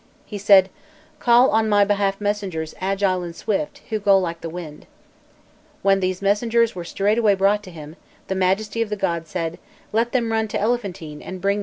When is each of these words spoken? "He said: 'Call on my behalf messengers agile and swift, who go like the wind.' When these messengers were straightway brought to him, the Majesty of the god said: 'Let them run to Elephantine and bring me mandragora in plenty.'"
"He 0.25 0.39
said: 0.39 0.69
'Call 1.19 1.51
on 1.51 1.69
my 1.69 1.85
behalf 1.85 2.19
messengers 2.19 2.73
agile 2.81 3.21
and 3.21 3.35
swift, 3.35 3.81
who 3.91 3.99
go 3.99 4.17
like 4.17 4.41
the 4.41 4.49
wind.' 4.49 4.87
When 5.83 5.99
these 5.99 6.23
messengers 6.23 6.73
were 6.73 6.83
straightway 6.83 7.35
brought 7.35 7.61
to 7.65 7.69
him, 7.69 7.97
the 8.27 8.33
Majesty 8.33 8.81
of 8.81 8.89
the 8.89 8.95
god 8.95 9.27
said: 9.27 9.59
'Let 9.93 10.11
them 10.11 10.31
run 10.31 10.47
to 10.47 10.59
Elephantine 10.59 11.17
and 11.17 11.19
bring 11.19 11.19
me 11.19 11.21
mandragora 11.21 11.35
in 11.35 11.41
plenty.'" 11.41 11.59